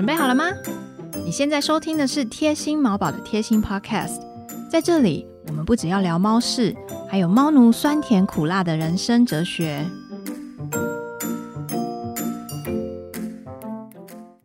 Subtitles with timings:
[0.00, 0.46] 准备好了吗？
[1.26, 4.18] 你现在收听的是贴心毛宝的贴心 Podcast，
[4.70, 6.74] 在这里我们不只要聊猫事，
[7.06, 9.84] 还有猫奴酸甜苦辣的人生哲学。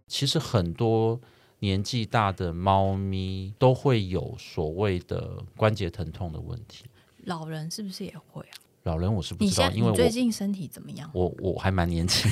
[0.09, 1.17] 其实很多
[1.59, 6.83] 年纪大的猫咪都会有所谓的关节疼痛的问题。
[7.23, 8.59] 老人是不是也会啊？
[8.83, 11.09] 老人我是不知道，因为我最近身体怎么样？
[11.13, 12.29] 我我还蛮年轻，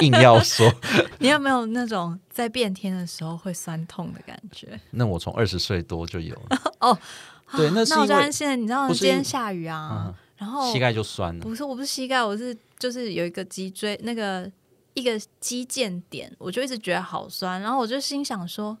[0.00, 0.72] 硬要说，
[1.18, 4.78] 你有没有那种在变天的时候会酸痛的感觉？
[4.90, 6.62] 那我从二十岁多就有了。
[6.80, 6.98] 哦，
[7.56, 8.56] 对，那是那我因为就安心了。
[8.56, 11.42] 你知道今天下雨啊，嗯然后膝盖就酸了。
[11.42, 14.48] 不是，我不是膝盖，我是就是有一个脊椎那个
[14.94, 18.78] 一个肌腱点，我就一直觉得好酸，然后我就心想说，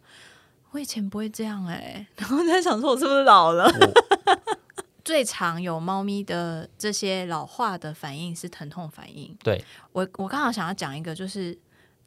[0.70, 3.68] 我以前不会这样哎、然后在想说我是不是老了？
[5.08, 9.34] 我最常有猫咪的这些老化的反应是疼痛反应。
[9.42, 9.58] 对，
[9.92, 11.58] 我我刚好想要讲一个，就是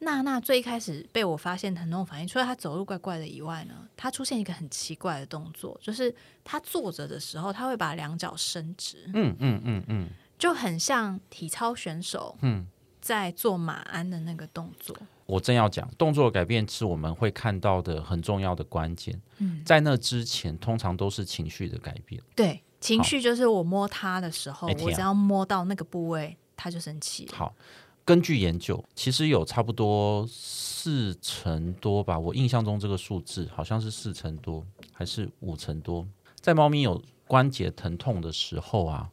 [0.02, 12.68] 娜娜最一开始被我发现疼痛反应，除了她走路怪怪的以外呢，她出现一个很奇怪的动作，就是她坐着的时候，她会把两脚伸直，嗯嗯嗯嗯就很像体操选手嗯，
[13.02, 14.96] 在做马鞍的那个动作。
[15.26, 19.20] 我正要讲，动作改变是我们会看到的很重要的关键。
[19.40, 22.22] 嗯，在那之前，通常都是情绪的改变。
[22.36, 27.30] 对，情绪就是我摸它的时候，我只要摸到那个部位，它就生气。
[27.32, 27.54] 好，
[28.04, 36.06] 根据研究，其实有差不多四成多吧，我印象中这个数字好像是四成多，还是五成多，
[36.40, 39.10] 在猫咪有关节疼痛的时候啊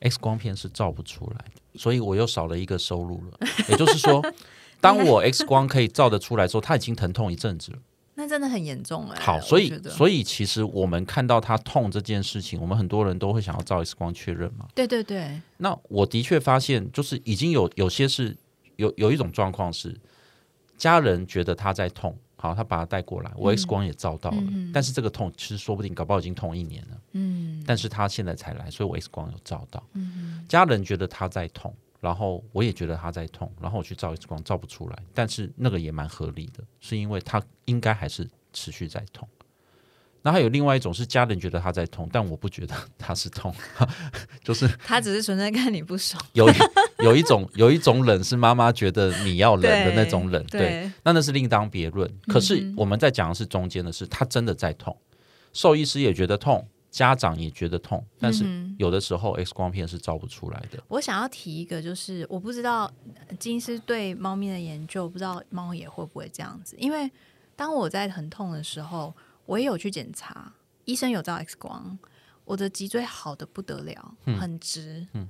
[0.00, 3.38] ，X 光片是照不出来的，所以我又少了一个收入了。
[3.68, 4.24] 也就是说，
[4.80, 7.78] 当我 X 光可以照得出来之后，它已经疼痛一阵子了。
[8.20, 14.68] 那真的很严重哎、好，所以所以其实我们看到他痛这件事情，我们很多人都会想要照 X 光确认嘛。
[14.74, 18.36] 对对对，那我的确发现，就是已经有有些是
[18.76, 19.98] 有有一种状况是，
[20.76, 27.64] 家人觉得他在痛，好，他把他带过来，我 X 光也照到了，嗯但是这个痛其实说不定搞不好已经痛一年了，嗯。
[27.66, 29.82] 但是他现在才来，所以我 X 光有照到。
[29.94, 39.28] 嗯家人觉得他在痛，然后我也觉得他在痛，然后我去照 X 光照不出来，但是那个也蛮合理的，是因为他应该还是持续在痛。
[40.22, 43.54] 那还有另外一种是家人觉得他在痛，但我不觉得他是痛，
[44.44, 46.22] 就是他只是纯粹看你不爽。
[46.34, 46.52] 有一
[46.98, 52.10] 有一种有一种冷是妈妈觉得你要冷的那种冷，对，对，那那是另当别论。
[52.26, 54.94] 可是我们在讲的是中间的是，他真的在痛，
[55.54, 58.44] 兽医师也觉得痛，家长也觉得痛，但是
[58.78, 60.82] 有的时候 X 光片是照不出来的。
[60.88, 62.90] 我想要提一个，就是我不知道
[63.28, 66.76] 呃金医师对猫咪的研究，不知道猫也会不会这样子。
[66.78, 67.10] 因为
[67.54, 69.14] 当我在很痛的时候，
[69.46, 70.52] 我也有去检查，
[70.84, 71.98] 医生有照 X 光，
[72.44, 75.28] 我的脊椎好的不得了，很直，嗯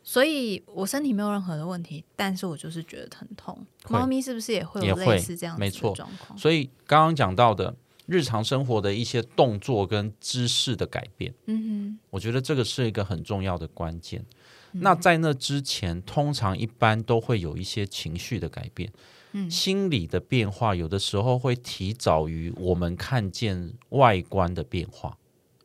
[0.00, 3.66] 所以我身体没有任何的问题，但是我就是觉得疼痛。
[3.90, 6.38] 猫咪是不是也会有类似这样子的状况？
[6.38, 7.76] 所以刚刚讲到的
[8.08, 11.98] 日常生活的一些动作跟姿势的改变，嗯哼。
[12.08, 14.24] 我觉得这个是一个很重要的关键。
[14.72, 18.90] 哼，那在那之前，通常一般都会有一些情绪的改变，
[19.32, 19.50] 嗯。
[19.50, 25.18] 心理的变化，有的时候会提早于我们看见外观的变化。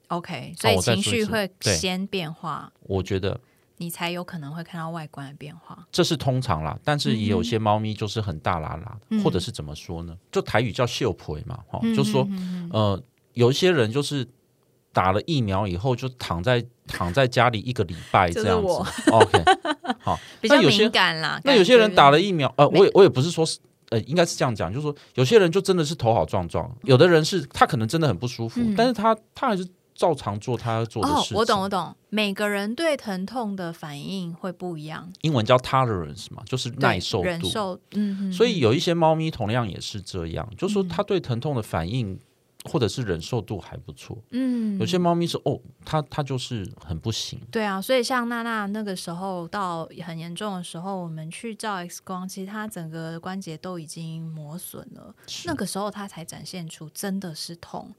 [0.08, 3.40] OK，所以情绪会先变化，我觉得
[3.84, 5.86] 你才有可能会看到外观的变化。
[5.92, 10.18] 这是通常啦，但是也有些猫咪就是很大拉拉，嗯或者是怎么说呢？
[10.32, 12.26] 就台语叫秀婆嘛，哈、嗯就说
[12.72, 13.02] 呃，
[13.34, 14.26] 有一些人就是
[14.94, 19.12] 打了疫苗以后就躺在躺在家里一个礼拜这样子。
[19.12, 19.44] OK，
[20.00, 21.42] 好， 比较那有些敏感啦。
[21.44, 23.60] 那有些人打了疫苗，呃，我也我也不是说是。
[23.90, 29.64] 呃，应该是这样讲，就是说，有些人就真的是头好壮壮，有的人是他可能真的很不舒服，嗯但是他他还是
[29.96, 31.38] 照常做他要做的事，情。
[31.38, 37.24] 哦我懂我懂，每个人对疼痛的反应会不一样，英文叫 tolerance 嘛，就是耐受度。
[37.26, 42.20] 忍受，嗯哼，所以有一些猫咪同样也是这样，就是说嗯它对疼痛的反应
[42.66, 44.18] 或者是忍受度还不错。
[44.32, 47.40] 嗯，有些猫咪是哦，它它就是很不行。
[47.52, 55.14] 对啊，所以像娜娜那个时候到很严重的时候，我们去照 X 光，其实它整个关节都已经磨损了，
[55.46, 57.94] 那个时候它才展现出真的是痛。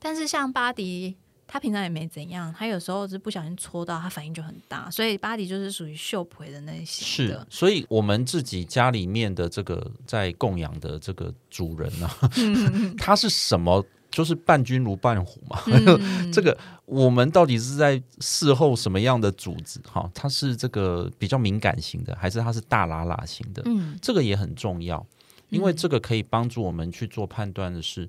[0.00, 1.16] 但是像巴迪，
[1.48, 7.46] 他平常也没怎样，他有时候是不小心戳到，他反应就很大，所以巴迪就是属于秀培的那一型是的，。
[7.50, 12.08] 所以我们自己家里面的这个在供养的这个主人呢、
[12.98, 13.84] 他是什么？
[14.10, 15.60] 就是伴君如伴虎嘛。
[15.68, 16.56] 嗯这个
[16.86, 19.78] 我们到底是在事后什么样的主子？
[19.86, 23.62] 哈，他是这个比较敏感型的，还是他是大拉拉型的？
[23.66, 25.06] 嗯这个也很重要，
[25.50, 28.08] 因为这个可以帮助我们去做判断的是，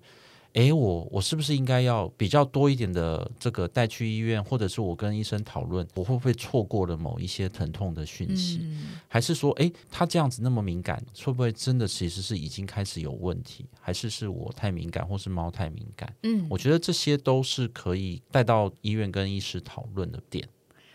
[0.53, 8.59] 诶，我我是不是应该要比较多一点的这个带去医院，或者是我跟医生讨论，我会不会错过了某一些疼痛的讯息？
[8.63, 13.65] 嗯还是说，诶，他这样子那么敏感，会不会真的其实是已经开始有问题？
[13.79, 16.13] 还是是我太敏感，或是猫太敏感？
[16.23, 20.47] 嗯，我觉得这些都是可以带到医院跟医师讨论的点。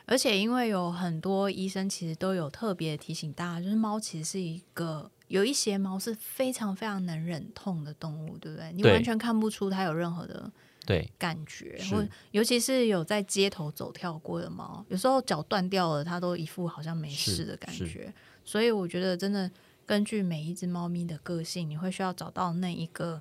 [0.07, 8.73] 而且因为有很多医生其实都有特别提醒大家，就是猫其实是一个有一些猫是非常非常能忍痛的动物，对不对？
[8.73, 10.49] 你完全看不出它有任何的
[10.87, 18.15] 对，感觉，是或尤其是有在街头走跳过的猫，有时候脚断掉了，它都一副好像没事的感觉。
[18.45, 19.51] 所以我觉得真的
[19.85, 23.21] 根据每一只猫咪的个性，你会需要找到那一个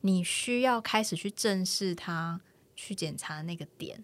[0.00, 2.40] 你需要开始去正视它、
[2.74, 4.02] 去检查的那个点。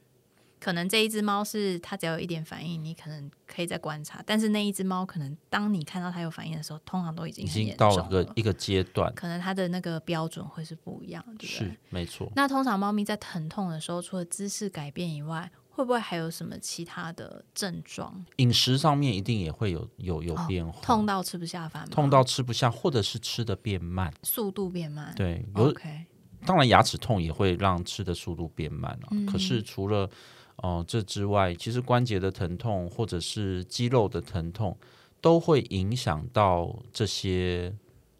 [0.66, 11.68] 可能这一只猫是它只要有一点反应，你可能可以再观察，但是那一只猫可能当你看到它有反应的时候，通常都已经已经到了，一个一个阶段，可能它的那个标准会是不一样的，对不对？
[11.68, 12.28] 是没错。
[12.34, 18.26] 那通常猫咪在疼痛的时候，除了姿势改变以外，会不会还有什么其他的症状？
[18.38, 21.88] 饮食上面一定也会有有有哦变化，痛到吃不下饭吗？
[21.92, 24.12] 痛到吃不下，或者是吃的变慢。
[24.24, 25.14] 速度变慢？
[25.14, 26.06] 对，有、，OK，
[26.44, 30.10] 当然牙齿痛也会让吃的速度变慢了、嗯可是除了
[30.56, 34.76] 哦、呃这之外，其实关节的疼痛或者是肌肉的疼痛，
[35.20, 37.72] 都会影响到这些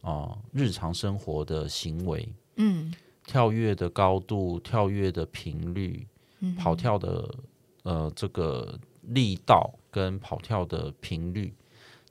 [0.02, 2.92] 哦、呃日常生活的行为，嗯
[3.26, 6.06] 跳跃的高度、跳跃的频率、
[6.40, 7.34] 嗯，跑跳的
[7.82, 11.52] 呃这个力道跟跑跳的频率。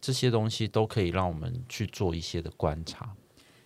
[0.02, 3.16] 这些东西都可以让我们去做一些的观察。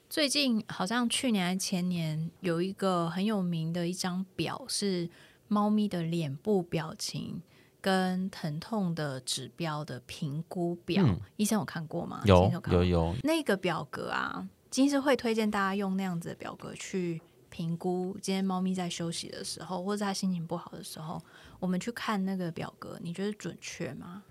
[0.09, 5.09] 最近好像去年还前年有一个很有名的一张表，是
[5.49, 7.41] 猫咪的脸部表情
[7.81, 11.03] 跟疼痛的指标的评估表。
[11.05, 12.21] 嗯医生有看过吗？
[12.25, 21.21] 有有有，那个表格啊，金是会推荐大家用那样子的表格去评估今天猫咪在休息的时候，或者它心情不好的时候，
[21.59, 24.23] 我们去看那个表格，你觉得准确吗？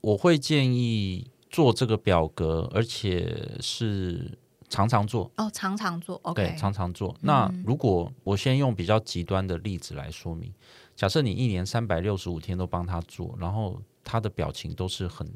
[0.00, 5.30] 我会建议做这个表格，而且是常常做。
[5.36, 7.14] 哦，常常做，OK，对，常常做。
[7.20, 10.52] 那如果我先用比较极端的例子来说明，
[10.94, 15.28] 假设你一年三百六十五天都帮他做，然后他的表情都是很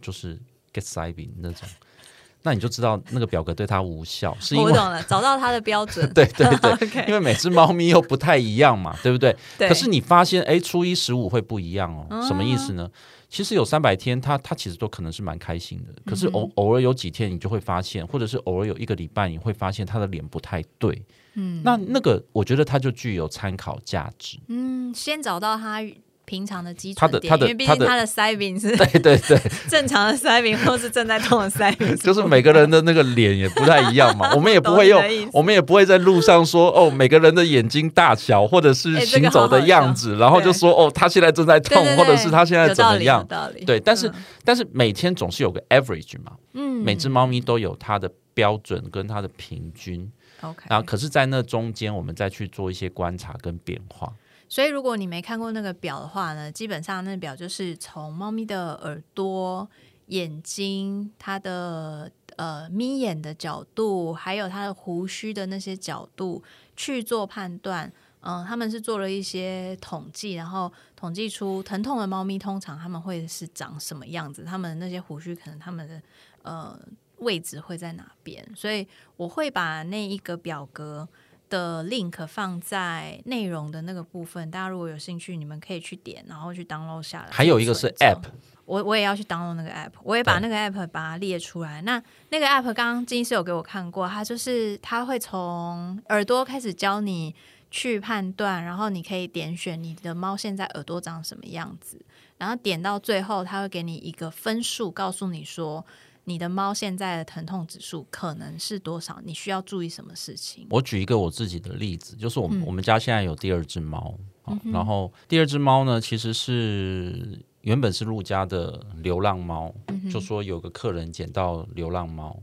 [0.00, 0.36] 就是
[0.72, 1.68] get saving 那种，
[2.42, 9.36] 那你就知道那个表格对他无效， 是因为我懂了，找到他的标准， 对对对因为每只猫咪又不太一样嘛，对不对？
[9.58, 12.90] 对，可是你发现，哎，初一十五会不一样哦，什么意思呢？
[13.32, 21.02] 其实有三百天，他他其实都可能是蛮开心的，可是偶偶尔有几天你就会发现，或者是偶尔有一个礼拜你会发现他的脸不太对，
[21.32, 25.80] 嗯，那那个我觉得它就具有参考价值，嗯，先找到它
[26.24, 29.38] 平常的基它的它的准点因为毕竟它的腮饼是对对对，
[29.68, 35.02] 正常的腮饼，或是正在痛的腮饼， 就是每个人的那个脸也不太一样嘛， 我们也不会用
[35.32, 43.20] 我们也不会在路上说哦，每个人的眼睛大小或者是行走的样子，然后就说哦，他现在正在痛，或者是他现在怎么样。
[43.20, 43.24] 有？
[43.24, 44.14] 道理，对，但是、嗯。
[44.44, 46.82] 但是每天总是有个 average 嘛，嗯。
[46.82, 50.10] 每只猫咪都有它的标准跟它的平均
[50.40, 54.12] ，OK，然后可是，在那中间我们再去做一些观察跟变化。
[54.52, 59.66] 所以，如果你没看过那个表的话呢，基本上那表就是从猫咪的耳朵、
[60.08, 66.42] 眼睛、它的呃眯眼的角度，还有它的胡须的那些角度
[66.76, 67.90] 去做判断。
[68.20, 76.02] 嗯，他们是做了一些统计，然后统计出疼痛的猫咪通常他们会是长什么样子，他们那些胡须可能他们的
[76.42, 76.78] 呃
[77.20, 81.08] 位置会在哪边，所以我会把那一个表格
[81.52, 87.28] 的 link 放在内容的那个部分，大家如果有兴趣，你们可以去点，然后去 download 下来。
[87.30, 88.22] 还有一个是 app，
[88.64, 91.82] 我我也要去 download 那个 app，我也把那个 app 把它列出来。
[91.82, 97.34] 那那个 app 刚刚金师有给我看过，它就是它会从耳朵开始教你
[97.70, 102.00] 去判断，然后你可以点选你的猫现在耳朵长什么样子，
[102.38, 105.84] 然后点到最后，它会给你一个分数，告诉你说
[106.24, 110.66] 你的猫现在的疼痛指数可能是多少，你需要注意什么事情。
[110.70, 112.66] 我举一个我自己的例子，就是我们、嗯。
[112.66, 122.40] 我们家现在有第二只猫，好然后第二只猫呢，其实是原本是陆家的流浪猫，嗯就说有个客人捡到流浪猫，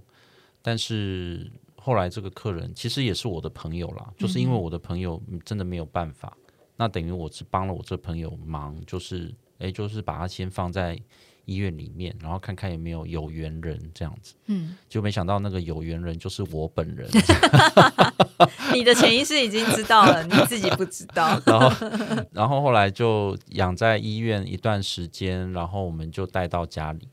[0.61, 6.37] 但是后来这个客人其实也是我的朋友啦，就是因为我的朋友真的没有办法，
[6.75, 10.99] 那等于我只帮了我这朋友忙，就是诶，就是把它先放在
[11.49, 17.09] 医院里面，然后看看有没有有缘人这样子，嗯，就没想到那个有缘人就是我本人。
[18.73, 21.41] 你的潜意识已经知道了，你自己不知道。
[21.45, 21.87] 然后，
[22.31, 27.07] 然后后来就养在医院一段时间，然后我们就带到家里。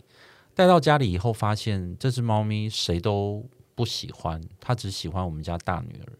[0.54, 6.12] 带到家里以后，发现这只猫咪谁都不喜欢，它只喜欢我们家大女儿。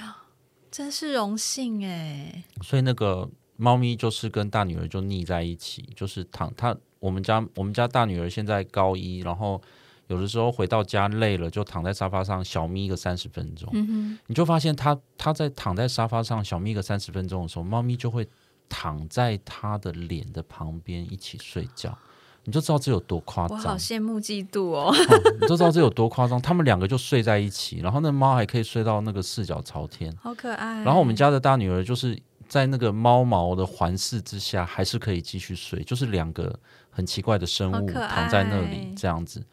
[0.70, 2.44] 真是荣幸哎。
[2.62, 6.76] 所以那个猫咪就是跟大女儿就腻在一起，就是躺它。
[7.02, 9.60] 我们家我们家大女儿现在高一，然后
[10.06, 13.68] 有的时候回到家累了，就躺在沙发上小眯个三十分钟。
[13.72, 18.28] 嗯你就发现她她在躺在沙发上小眯个三十分钟的时候，猫咪就会
[18.68, 21.98] 躺在她的脸的旁边一起睡觉。
[22.44, 24.92] 你就知道这有多夸张，我好，羡慕嫉妒哦。
[24.92, 26.42] 哦你就知道这有多夸张。
[26.42, 30.12] 他们两个就睡在一起，然后那猫还可以睡到那个四脚朝天。
[30.20, 30.82] 好可爱。
[30.82, 36.52] 然后我们家的大女儿就是在那个猫毛的环视之下，还是可以继续睡，就是两个
[36.92, 39.44] 很奇怪的生物躺在那里这样子。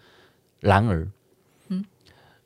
[0.59, 1.07] 然而，
[1.69, 1.83] 嗯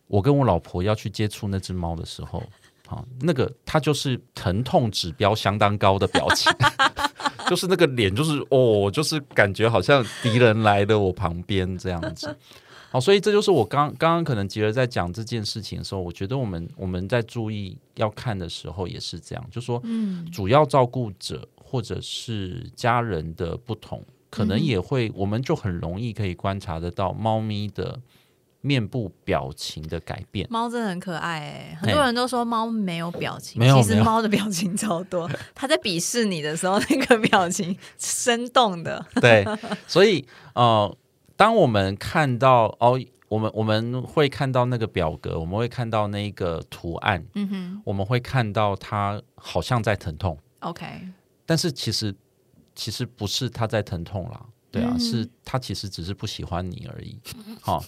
[0.07, 2.41] 我跟我老婆要去接触那只猫的时候，
[2.87, 6.49] 好，那个它就是疼痛指标相当高的表情。
[7.49, 12.33] 就是那个脸，就是哦，就是感觉好像敌人来了我旁边这样子。
[12.89, 24.01] 好，所以这就是我刚刚刚可能吉儿在讲这件事情的时候，我觉得我们我们在注意要看的时候也是这样，就说嗯主要照顾者或者是家人的不同，
[24.33, 27.99] 可能也会，我们就很容易可以观察得到猫咪的
[28.61, 30.47] 面部表情的改变。
[30.49, 35.29] 猫真的很可爱哎，很多人都说猫没有表情，没有其实猫的表情超多。
[35.53, 39.05] 它在鄙视你的时候，那个表情生动的。
[39.21, 39.45] 对，
[39.85, 40.25] 所以
[40.55, 40.97] 呃，
[41.35, 50.85] 当我们看到哦，我们我们会看到那个表格，我们会看到那个图案，嗯哼我们会看到它好像在疼痛，，OK，
[51.45, 52.15] 但是其实
[52.75, 54.45] 其实不是他在疼痛啦。
[54.71, 57.15] 对啊，嗯是他其实只是不喜欢你而已，
[57.61, 57.83] 好、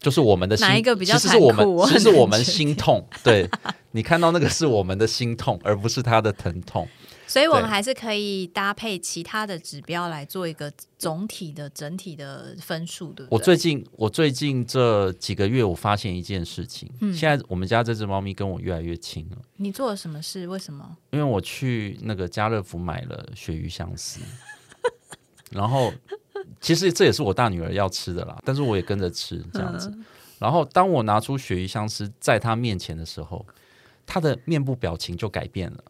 [0.00, 3.46] 就是我们的心，哪一个比较其实是我们其实是我们 心痛，对
[3.90, 6.88] 你看到那个是我们的心痛，而不是他的疼痛。
[7.30, 13.38] 所以我们还是可以搭配其他的指标来做一个总体的整体的分数，对不对？
[13.38, 20.48] 我最近我最近这几个月，我发现一件事情，嗯现在我们家这只猫咪跟我越来越亲了，你做了什么事？
[20.48, 20.96] 为什么？
[21.12, 24.20] 因为我去那个家乐福买了鳕鱼香丝，
[25.52, 25.92] 然后
[26.60, 29.88] 其实这也是我大女儿要吃的啦，但是我也跟着吃这样子。
[29.88, 30.04] 嗯
[30.40, 33.44] 然后当我拿出鳕鱼香丝在她面前的时候，
[34.06, 35.84] 她的面部表情就改变了，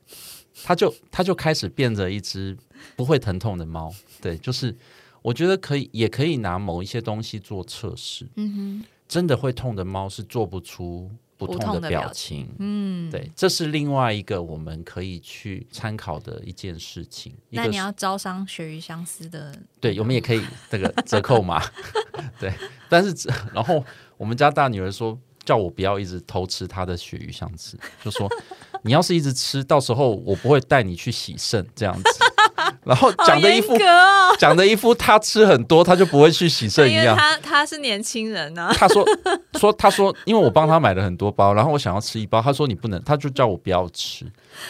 [0.64, 2.56] 她就它就开始变着一只
[2.96, 3.92] 不会疼痛的猫。
[4.20, 4.76] 对，就是
[5.22, 8.26] 我觉得可以，也可以拿某一些东西做测试。
[8.36, 12.48] 嗯哼真的会痛的猫是做不出不不痛的表表情。
[12.58, 13.10] 嗯，。
[13.10, 17.34] 对，这是另外一个我们可以去参考的一件事情。
[17.48, 20.40] 那你要招商鳕鱼相思的，对，我们也可以
[20.70, 21.60] 这个折扣嘛。
[22.38, 22.52] 对，
[22.88, 23.84] 但是然后
[24.16, 25.18] 我们家大女儿说，
[25.50, 28.30] 叫我不要一直偷吃他的鳕鱼香吃，就说
[28.82, 32.04] 你要是一直吃，到时候我不会带你去洗肾这样子。
[32.84, 33.76] 然后好讲的一副
[34.38, 37.16] 讲的一副他吃很多，他就不会去洗肾一样。
[37.16, 39.04] 他他是年轻人啊呢、他说
[39.60, 44.24] 说他说，因为我帮他买了很多包，然后我想要吃一包，他说你不能，他就叫我不要吃。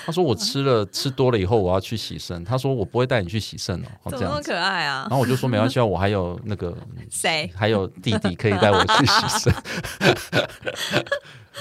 [0.05, 4.43] 他说我吃了吃多了以后我要去洗肾，他说我不会带你去洗肾哦，这样。
[4.43, 5.11] 可爱啊然？
[5.11, 6.77] 后我就说没关系啊，我还有那个
[7.11, 7.51] 谁？
[7.57, 9.55] 还有弟弟可以带我去洗肾。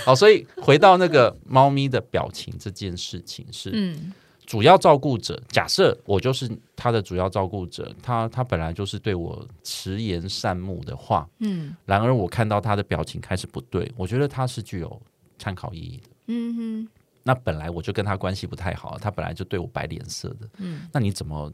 [0.05, 4.13] 好，所以回到那个猫咪的表情这件事情是，嗯
[4.49, 14.99] 主要照顾者，假设我就是他的主要照顾者，他他本来就是对我慈言善目的话，嗯然而我看到他的表情开始不对，我觉得他是具有
[15.37, 16.09] 参考意义的。
[16.25, 16.89] 嗯哼，
[17.21, 21.53] 那本来我就跟他关系不太好，他本来就对我摆脸色的，嗯，那你怎么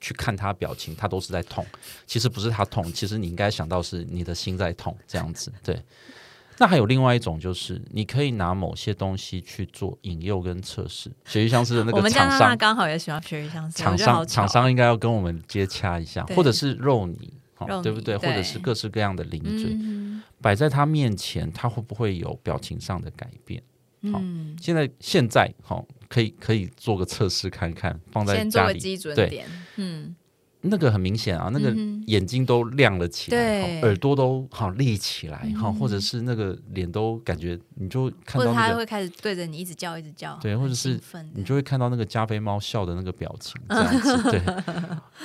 [0.00, 0.94] 去看他表情？
[0.94, 1.66] 他都是在痛，
[2.06, 5.82] 其实不是他痛，其实你应该想到是你的心在痛，这样子对。
[6.58, 11.10] 那还有另外一种，就是你可以拿某些东西去做引诱跟测试。
[11.24, 17.32] 鳕鱼相思的那个我们家厂商，娜娜刚好也喜欢鳕鱼相思，厂商厂巧商应该要跟我们接洽一下，或者是肉泥，
[17.82, 18.16] 对不对？
[18.16, 23.62] 或者是各式各样的零嘴，嗯摆在他面前，他会不会有表情上的改变？
[24.12, 29.46] 好嗯，现在现在好、可以可以做个测试看看，放在先做个家里，对基准点，
[29.76, 30.14] 嗯，
[30.62, 31.70] 那个很明显啊，那个
[32.06, 41.00] 眼睛都亮了起来，耳朵都好立起来，哈、嗯或者是那个脸都感觉你就看或者到那个，他会开始对着你一直叫，一直叫，对或者是
[41.34, 44.40] 你就会看到那个加菲猫笑的那个表情，这样子， 对，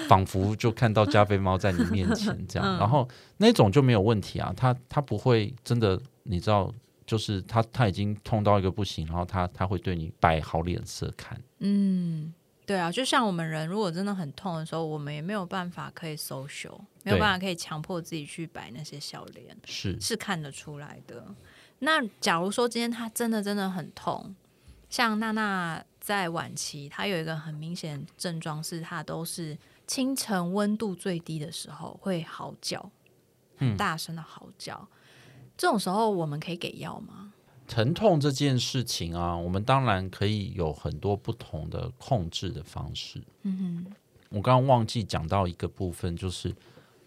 [0.08, 2.80] 仿佛就看到加菲猫在你面前 这样，嗯。
[2.80, 3.08] 然后
[3.38, 6.72] 那种就没有问题啊，它它不会真的，你知道。
[7.04, 12.32] 就是他，他已经痛到一个不行，然后他他会对你摆好脸色看，嗯，
[12.66, 21.26] 对啊，就像我们人如果真的很痛的时候，我们也没有办法可以 social，没有办法可以强迫自己去摆那些笑脸，是是看得出来的。
[21.80, 24.36] 那假如说今天他真的真的很痛，
[24.90, 32.80] 像娜娜在晚期，她有一个很明显的症状是，她都是清晨温度最低的时候会嚎叫，
[33.58, 34.88] 很嗯大声的嚎叫。
[35.58, 37.34] 这种时候我们可以给药吗？
[37.72, 43.24] 疼痛这件事情啊，我们当然可以有很多不同的控制的方式。
[43.44, 43.94] 嗯哼，
[44.28, 46.54] 我刚刚忘记讲到一个部分，就是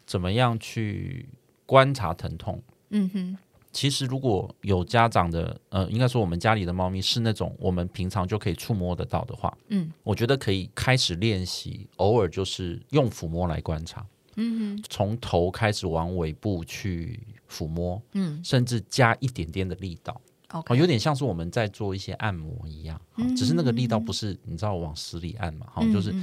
[0.07, 1.29] 怎么样去
[1.67, 2.63] 观察疼痛。
[2.89, 3.39] 嗯哼，
[3.73, 14.03] 其实如果有家长的，呃，应该说我们家里的猫咪是那种我们平常就可以触摸得到的话，嗯，我觉得可以开始练习，偶尔就是用抚摸来观察。
[14.37, 20.19] 嗯哼，从头开始往尾部去抚摸，嗯，甚至加一点点的力道。
[20.67, 23.01] 哦，有点像是我们在做一些按摩一样，
[23.37, 26.15] 只是那个力道不是你知道往死里按嘛，好，就是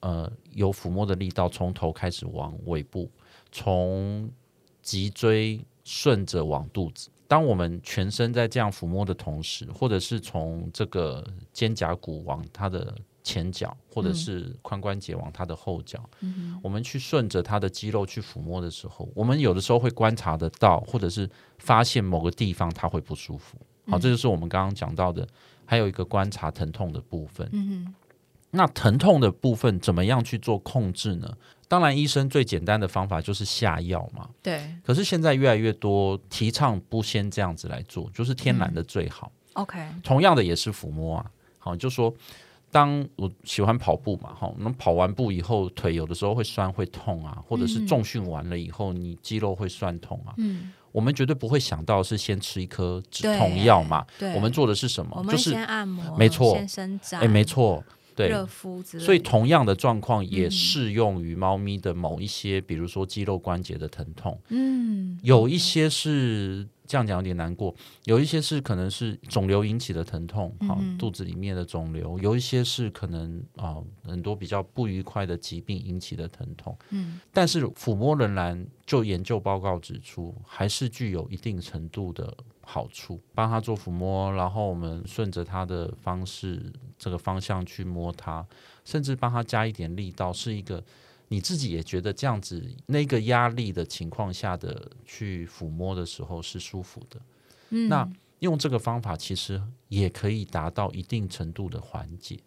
[0.00, 3.10] 呃有抚摸的力道，从头开始往尾部，
[3.50, 4.30] 从
[4.82, 7.08] 脊椎顺着往肚子。
[7.28, 12.96] 当我们全身在这样抚摸的同时，或者是从这个肩胛骨往它的。
[13.26, 15.98] 前脚或者是髋关节往它的后脚，
[16.62, 21.28] 我们去顺着它的肌肉去抚摸的时候，我们有的时候会观察得到，或者是
[21.58, 23.58] 发现某个地方它会不舒服。
[23.88, 25.26] 好，这就是我们刚刚讲到的，
[25.64, 27.48] 还有一个观察疼痛的部分。
[27.52, 27.92] 嗯
[28.52, 31.36] 那疼痛的部分怎么样去做控制呢？
[31.66, 34.30] 当然，医生最简单的方法就是下药嘛。
[34.40, 34.72] 对。
[34.84, 39.32] 可是现在越来越多提倡不先这样子来做，就是天然的最好。
[39.54, 39.84] OK。
[40.04, 42.14] 同样的也是抚摸啊，好，就说。
[42.70, 55.24] 当我喜欢跑步嘛，哈，那跑完步以后腿有的时候会酸会痛啊，或者是重训完了以后你肌肉会酸痛啊，嗯，我们绝对不会想到是先吃一颗止痛药嘛，对，我们做的是什么？
[55.30, 66.66] 就是先按摩，没错，先伸展，哎，没错，对，热敷所以同样的状况也适用于猫咪的某一些，比如说肌肉关节的疼痛，嗯，有一些是。
[66.88, 76.78] 这样讲有点难过，有一些是可能是肿瘤引起的疼痛，好，肚子里面的肿瘤；有一些是可能啊，很多比较不愉快的疾病引起的疼痛。
[76.90, 82.32] 嗯，但是抚摸仍然就研究报告指出，还是具有一定程度的
[82.66, 83.18] 好处。
[83.32, 88.46] 帮他做抚摸，然后我们顺着他的方式这个方向去摸他，
[88.84, 90.82] 甚至帮他加一点力道，是一个。
[91.28, 97.20] 你自己也觉得这样子，那个压力的情况下的去抚摸的时候是舒服的。
[97.70, 98.08] 嗯，那
[98.38, 102.38] 用这个方法其实也可以达到一定程度的缓解。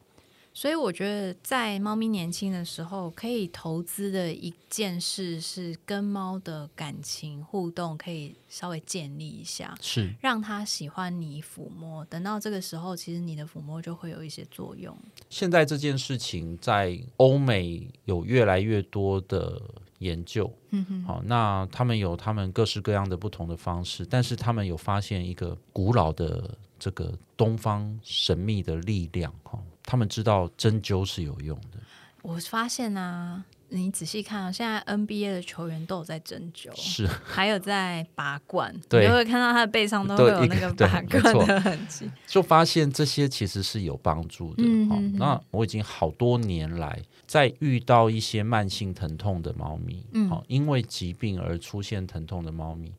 [0.60, 12.04] 所以我觉得，在猫咪年轻的时候，可以投资的一件事是跟猫的感情互动，可以稍微建立一下，是让它喜欢你抚摸。
[12.04, 14.94] 等到这个时候，其实你的抚摸就会有一些作用。
[15.30, 19.62] 现在这件事情在欧美有越来越多的
[20.00, 29.58] 研究，嗯哼，好，那他们有他们各式各样的不同的方式，但是他们有发现一个古老的这个东方神秘的力量，哈。
[29.90, 31.80] 他们知道针灸是有用的。
[32.22, 44.62] 我发现啊，你仔细看啊，现在 NBA 的球员都有在针灸，是还有在拔罐， 对，你会看到他的背上都会有那个拔罐的痕迹，就发现这些其实是有帮助的。
[44.64, 52.94] 嗯，那我已经好多年来，在遇到一些慢性疼痛的猫咪，嗯，因为疾病而出现疼痛的猫咪，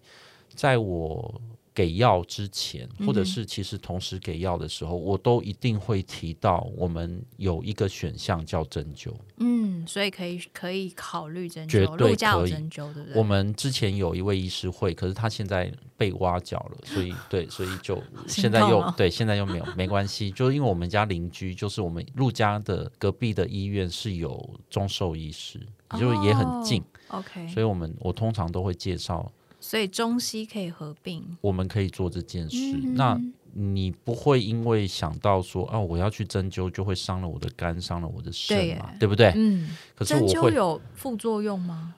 [0.56, 1.40] 在我。
[1.72, 9.12] 给药之前，或者是其实同时给药的时候，我都一定会提到我们有一个选项叫针灸。
[9.38, 13.18] 嗯，所以可以可以考虑针灸，绝对可以针灸，对不对？
[13.18, 25.60] 我们之前有一位医师会，可是他现在被挖角了，所以 对，所以就现在又对，现在又没有，没关系， 就是因为我们家邻居，就是我们陆家的隔壁的医院是有中兽医师，
[25.98, 26.82] 就是也很近。
[27.08, 29.30] OK，所以我们我通常都会介绍。
[29.60, 32.56] 所以中西可以合并，我们可以做这件事。
[32.94, 33.20] 那
[33.52, 38.90] 你不会因为想到说啊，我要去针灸，就会伤了我的肝，伤了我的肾嘛？
[38.98, 39.32] 对不对？
[39.36, 39.68] 嗯。
[39.94, 41.94] 可是针灸有副作用吗？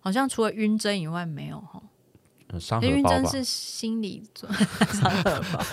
[0.00, 1.82] 好像除了晕针以外没有哈。
[2.82, 4.22] 因为真是心理
[4.92, 5.64] 伤荷包，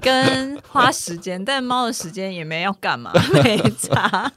[0.00, 3.12] 跟花时间，但猫的时间也没要干嘛，
[3.44, 4.32] 没差。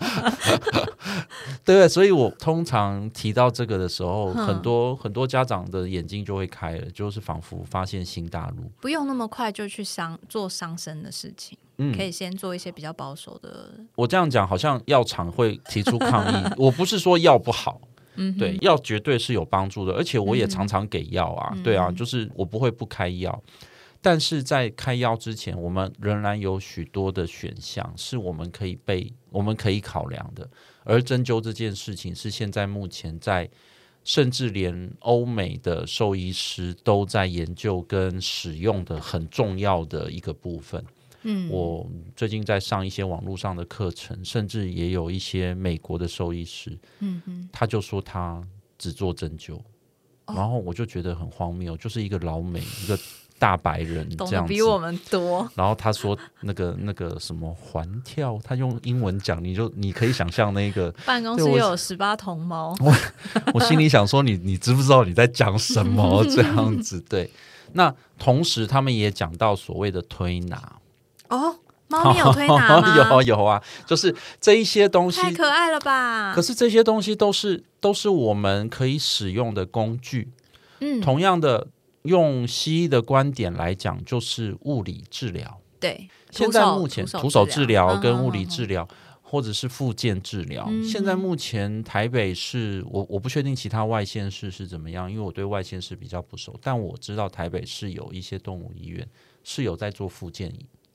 [1.64, 8.70] 对，所以我通常提到这个的时候，很多很多家长的眼睛就会开了，就是仿佛发现新大陆。
[8.82, 13.72] 不用那么快就去伤做伤身的事情，嗯，可以先做一些比较保守的。
[13.96, 17.80] 我这样讲好像药厂会提出抗议， 我不是说药不好。
[18.16, 23.44] 嗯，对，药绝对是有帮助的，而且我也常常给药啊，对啊，就是我不会不开药，
[24.02, 30.48] 但是在开药之前，我们仍然有许多的选项是我们可以被我们可以考量的，
[30.84, 33.50] 而针灸这件事情是现在目前在，
[34.04, 40.84] 甚至连欧美的兽医师都在研究跟使用的很重要的一个部分。
[41.24, 48.42] 嗯，我最近在上一些网络上的课程，甚至也有一些美国的兽医师，嗯哼，他就说他
[48.78, 49.60] 只做针灸，
[50.28, 52.98] 然后我就觉得很荒谬，就是一个老美，一个
[53.40, 55.50] 大白人懂这样比我们多。
[55.56, 62.74] 然后他说那个那个什么环跳，他用英文讲，你就你可以想象那个， 办公室又有十八铜猫，
[63.54, 66.24] 我心里想说你你知不知道你在讲什么？
[66.32, 67.02] 这样子？
[67.10, 67.30] 对，
[67.74, 70.80] 那同时他们也讲到所谓的推拿，
[71.36, 72.96] 哦，猫咪有推拿吗？
[73.12, 76.34] 有有啊，就是这一些东西太可爱了吧！
[76.36, 80.30] 可是这些东西都是都是我们可以使用的工具。
[80.80, 81.68] 嗯，同样的，
[82.04, 85.60] 用西医的观点来讲，就是物理治疗。
[85.80, 88.88] 对，现在目前徒徒手治疗跟物理嗯治疗，
[89.22, 99.06] 或者是复健治疗，嗯现在目前台北市，我我不确定其他外县市是怎么样，因为我对外县市比较不熟，但我知道台北市有一些动物医院
[99.44, 100.50] 是有在做复健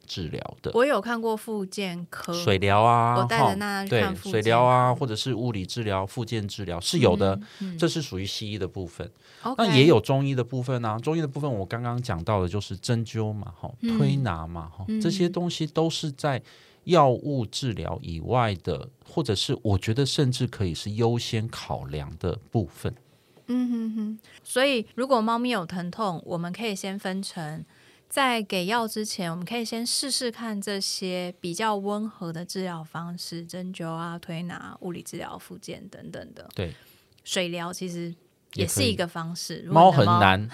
[0.08, 0.72] 治疗的。
[0.74, 7.78] 我有看过复健科，水疗啊，我带着那对水疗啊，或者是物理治疗、复健治疗是有的，嗯嗯。
[7.78, 9.08] 这是属于西医的部分。
[9.56, 13.96] 那也有中医的部分啊，中医的部分我刚刚讲到的就是针灸嘛，哈，嗯。
[13.98, 15.00] 推拿嘛，哈，嗯。
[15.00, 16.42] 这些东西都是在
[16.84, 22.94] 药物治疗以外的，或者是我觉得甚至可以是优先考量的部分。
[23.50, 27.64] 嗯哼哼，所以如果猫咪有疼痛，我们可以先分成，
[28.08, 36.48] 在给药之前，我们可以先试试看这些比较温和的治疗方式，针灸啊、推拿、物理治疗、复健等等的。
[36.54, 36.74] 对，
[37.22, 38.14] 水疗其实
[38.54, 39.62] 也是一个方式。
[39.68, 40.48] 猫很难，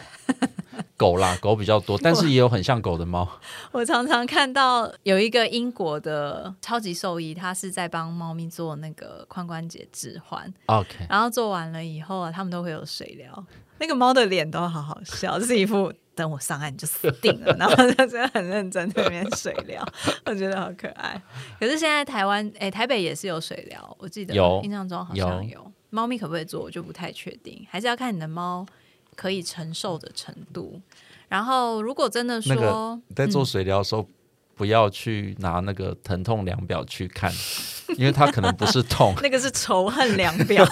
[0.96, 3.40] 狗啦，狗比较多，但是也有很像狗的猫。
[3.70, 13.46] 我常常看到有一个英国的超级兽医，他是在帮猫咪做那个髋关节置换，OK，然后做完了以后啊，他们都会有水疗。
[13.78, 19.84] 那个猫的脸都好好笑，就是一副等我上岸你就死定了， 然后他真的很认真在那边水疗，
[20.26, 21.20] 我觉得好可爱。
[21.58, 25.70] 可是现在台湾，哎、台北也是有水疗，我记得有印象中好像有。
[25.90, 28.66] 猫咪可不可以做，我就不太确定，还是要看你的猫
[29.14, 30.80] 可以承受的程度。
[31.28, 34.04] 然后如果真的说，那个你在嗯做水疗的时候，
[34.54, 37.32] 不要去拿那个疼痛量表去看，
[37.98, 39.14] 因为它可能不是痛。
[39.22, 40.64] 那个是仇恨量表。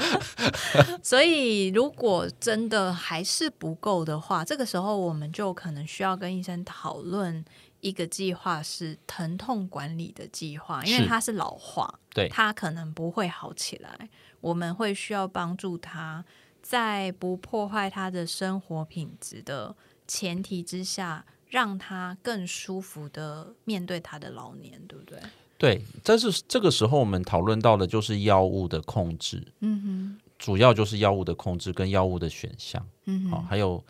[1.02, 7.44] 所以，如果真的还是不够的话，这个时候我们就可能需要跟医生讨论
[7.80, 14.08] 一个计划，是疼痛管理的计划，因为是它是老化，对它可能不会好起来。
[14.40, 16.24] 我们会需要帮助他，
[16.62, 19.74] 在不破坏他的生活品质的
[20.06, 25.18] 前提之下，让他更舒服的面对他的老年，对不对？
[25.58, 33.84] 对，但是这个时候我们讨论到的就是药物的控制，嗯哼主要就是药物的控制跟药物的选项，哼，嗯好、哼，还有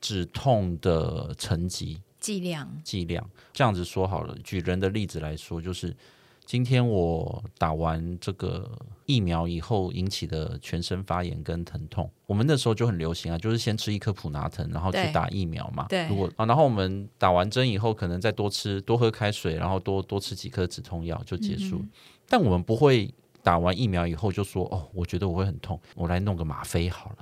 [0.00, 3.26] 止痛的层级剂量，剂量。
[3.54, 5.96] 这样子说好了，举人的例子来说，就是
[6.44, 8.70] 今天我打完这个
[9.06, 15.86] 疫苗以后引起的全身发炎跟疼痛，我们那时候就很流行啊，就是先吃一颗普拿疼，然后去打疫苗嘛。
[15.88, 21.76] 对如果啊，然后我们打完针以后，可能再多吃多喝开水，然后多多吃几颗止痛药就结束。
[21.76, 21.90] 嗯
[22.26, 27.18] 但我们不会打完疫苗以后就说哦，我觉得我会很痛，我来弄个吗啡好了。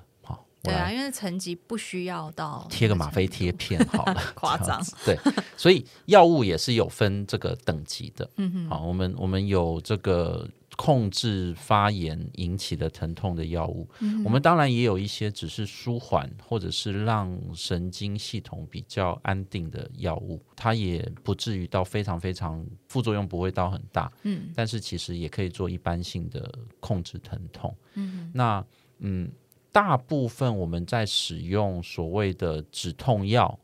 [0.63, 4.23] 对啊，因为层级不需要到贴个吗啡贴，片好了。
[4.35, 4.81] 夸张。
[5.05, 5.19] 对，
[5.57, 8.31] 所以药物也是有分这个等级的。
[8.37, 24.51] 嗯哼，好，我们我们有这个控制发炎引起的疼痛的药物，嗯我们当然也有一些只是舒缓或者是让神经系统比较安定的药物，它也不至于到非常非常副作用不会到很大，嗯。
[24.55, 27.77] 但是其实也可以做一般性的控制疼痛。
[27.95, 28.65] 嗯那
[29.05, 29.29] 嗯，
[29.73, 33.59] 大部分我们在使用所谓的止痛药，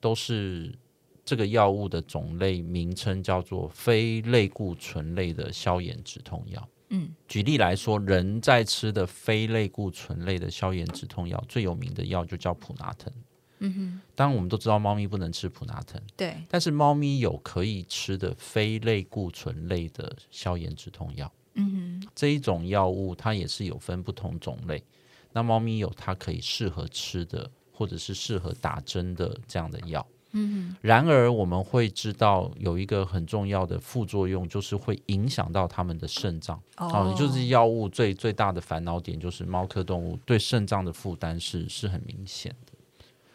[0.00, 0.72] 都是
[1.24, 6.68] 这个药物的种类名称叫做非类固醇类的消炎止痛药。
[6.90, 13.12] 嗯举例来说，人在吃的非类固醇类的消炎止痛药，最有名的药就叫普拿疼。
[13.58, 21.30] 嗯哼，当然，我们都知道猫咪不能吃普拿疼，对，但是猫咪有可以吃的非类固醇类的消炎止痛药。
[21.54, 24.80] 嗯哼，这一种药物它也是有分不同种类。
[25.38, 30.04] 那猫咪有它可以适合吃的，或者是适合打针的这样的药。
[30.32, 36.60] 嗯然而，我们会知道有一个很重要的副作用，就是会影响到它们的肾脏。
[36.76, 42.72] 哼，哦，就是药物最最大的烦恼点，就是猫科动物对肾脏的负担是是很明显的。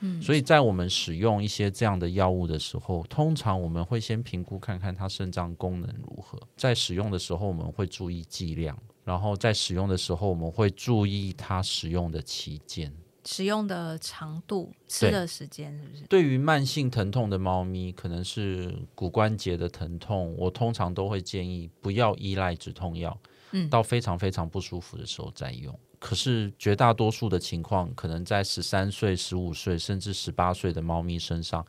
[0.02, 6.38] 嗯所以在我们使用一些这样的药物的时候，通常我们会先评估看看它肾脏功能如何。
[6.58, 12.94] 在使用的时候，我们会注意剂量，然后在使用的时候，我们会注意它使用的期间。
[13.26, 16.04] 使用的长度、吃的时间是不是？
[16.08, 23.18] 对于慢性疼痛的猫咪，可能是骨关节的疼痛，我通常都会建议不要依赖止痛药，
[23.52, 25.74] 嗯到非常非常不舒服的时候再用。
[26.00, 31.66] 可是绝大多数的情况，可能在十三岁、十五岁甚至十八岁的猫咪身上，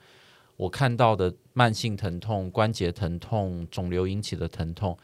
[0.56, 4.98] 我看到的慢性疼痛、关节疼痛、肿瘤引起的疼痛，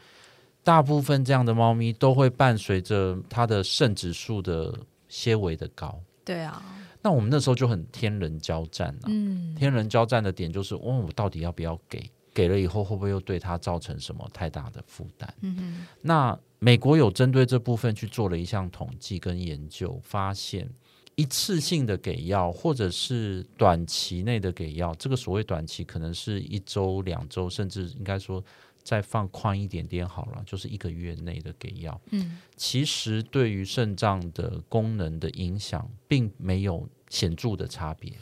[0.63, 4.73] 大部分这样的猫咪都会伴随着它的肾指数的
[5.07, 5.99] 些微的高。
[6.23, 6.63] 对啊，
[7.01, 9.07] 那我们那时候就很天人交战啊。
[9.07, 12.03] 嗯，天人交战的点就是，哦，我到底要不要给？
[12.33, 15.33] 给了以后会不会又对它造成什么太大的负担？
[15.41, 20.69] 嗯哼，那美国有针对这部分去做了一项统计跟研究，发现
[21.15, 28.41] 一次性的给药或者是短期内的给药，这个所谓短期可能是一周、两周，甚至应该说
[28.83, 31.99] 再放宽一点点好了，就是一个月内的给药。
[32.11, 38.13] 嗯，其实对于肾脏的功能的影响并没有显著的差别，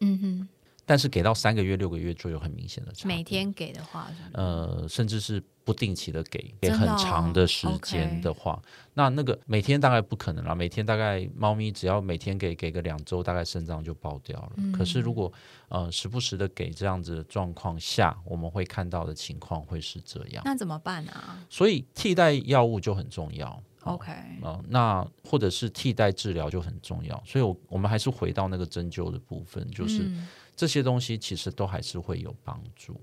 [0.00, 0.48] 嗯哼，
[0.88, 3.14] 但是给到三个月、六个月就有很明显的差别。
[3.14, 8.58] 每天给的话呃，甚至是不定期的给，给很长的时间的话，
[8.94, 10.54] 那那个每天大概不可能啦。
[10.54, 14.52] 每天大概猫咪只要每天给给个两周，大概肾脏就爆掉了。
[14.72, 15.30] 可是如果
[15.68, 20.42] 呃时不时的给这样子的状况下，我们会看到的情况会是这样。
[20.46, 23.62] 那怎么办啊所以替代药物就很重要。
[23.84, 24.10] ？OK，
[24.42, 30.26] 呃，那或者是替代治疗就很重要，所以我，我们还是回到那个针灸的部分，就是、嗯
[30.58, 33.00] 这些东西其实都还是会有帮助。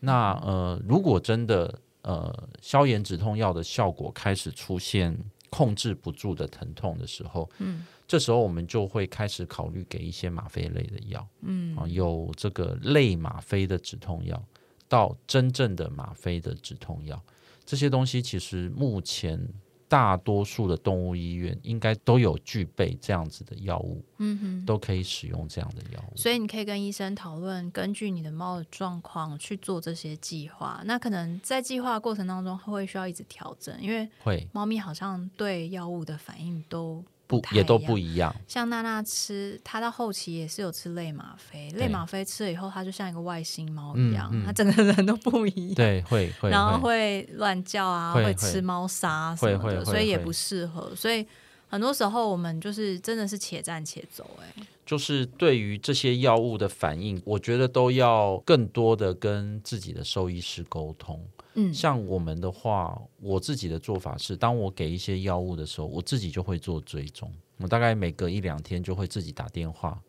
[0.00, 5.16] 那呃，如果真的呃消炎止痛药的效果开始出现
[5.48, 11.76] 控制不住的疼痛的时候，嗯，这时候我们就会开始考虑给一些吗啡类的药，嗯。
[11.76, 14.44] 啊，有这个类吗啡的止痛药
[14.88, 17.22] 到真正的吗啡的止痛药，
[17.64, 19.40] 这些东西其实目前
[19.88, 24.66] 大多数的动物医院应该都有具备这样子的药物，嗯哼。
[24.66, 26.16] 都可以使用这样的药物。
[26.16, 30.82] 所以你可以跟医生讨论，根据你的猫的状况去做这些计划。
[30.84, 41.80] 那可能在计划过程当中会需要一直调整，因为会猫咪好像对药物的反应都不也都不一样，像娜娜吃，她到后期也是有吃类吗啡，对。
[41.80, 44.42] 类吗啡吃了以后，她就像一个外星猫嗯一样，嗯。
[44.44, 45.74] 它整个人都不一样。
[45.74, 46.96] 对，会 会然后会。
[46.96, 50.94] 会乱叫啊，会会吃猫砂什么的，所以也不适合。
[50.94, 51.26] 所以
[51.68, 61.22] 很多时候我们就是真的是且战且走、哎，就是对于这些药物的反应，我觉得都要更多的跟自己的兽医师沟通。
[61.56, 67.30] 嗯像我们的话，我自己的做法是，当我给一些药物的时候，我自己就会做追踪。
[67.58, 70.00] 我大概每隔一两天就会自己打电话，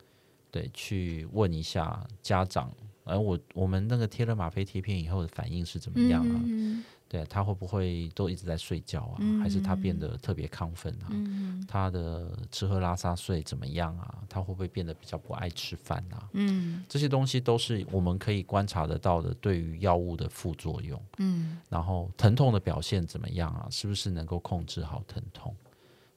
[0.51, 2.71] 对，去问一下家长，
[3.03, 6.41] 而我我们那个贴了吗啡贴片以后的反应是怎么样啊？
[6.45, 9.15] 嗯对他会不会都一直在睡觉啊？
[9.19, 11.07] 嗯还是他变得特别亢奋啊？
[11.09, 14.23] 嗯他的吃喝拉撒睡怎么样啊？
[14.27, 16.29] 他会不会变得比较不爱吃饭啊？
[16.33, 21.01] 嗯这些东西都是我们可以观察得到的，对于药物的副作用。
[21.17, 23.67] 嗯然后疼痛的表现怎么样啊？
[23.71, 25.55] 是不是能够控制好疼痛？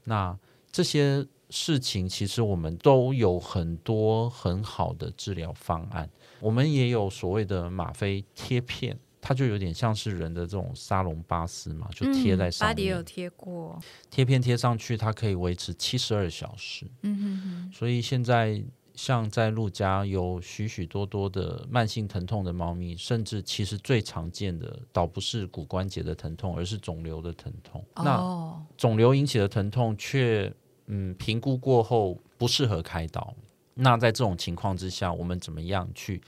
[0.05, 0.37] 那
[0.73, 6.09] 这些事情其实我们都有很多很好的治疗方案。
[6.41, 12.71] 我们也有所谓的吗啡贴片，它就有点像是人的这种沙龙巴斯嘛，就贴在上面。
[12.71, 13.79] 巴迪有贴过，
[14.11, 16.87] 贴片贴上去，它可以维持七十二小时。
[17.03, 18.63] 嗯哼哼，所以现在
[18.95, 27.85] 像在陆家有许许多多的慢性疼痛的猫咪，甚至其实最常见的倒不是骨关节的疼痛，而是肿瘤的疼痛。
[27.97, 30.53] 那哦，肿瘤引起的疼痛却
[30.87, 33.35] 嗯评估过后不适合开刀。
[33.75, 36.21] 那在这种情况之下，我们怎么样去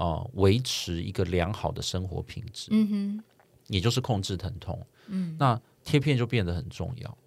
[0.00, 3.24] 呃维持一个良好的生活品质，嗯哼，
[3.68, 4.80] 也就是控制疼痛？
[5.08, 7.18] 嗯，那贴片就变得很重要。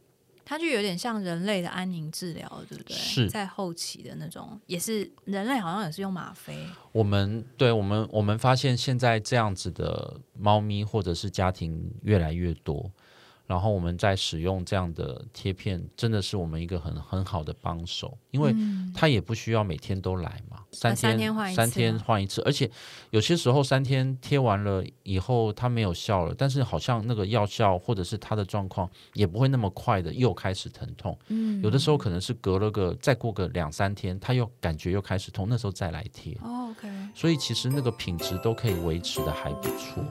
[0.46, 2.96] 它就有点像人类的安宁治疗，对不对？
[2.96, 6.58] 是在后期的那种，也是人类好像也是用吗啡，
[6.92, 12.92] 我们对我们我们发现现在这样子的猫咪或者是家庭越来越多，
[13.46, 18.56] 然后我们再使用这样的贴片，真的是我们一个很很好的帮手，因为
[18.96, 22.70] 它也不需要每天都来嘛，三天三天换一次三天换一次，而且
[23.12, 36.34] 有些时候三天贴完了以后它没有效了，但是好像那个药效或者是它的状况也不会那么快的又开始疼痛，嗯，有的时候可能是隔了个再过个两三天，它又感觉又开始痛，那时候再来贴。
[36.42, 40.04] 哦，OK，所以其实那个品质都可以维持的还不错。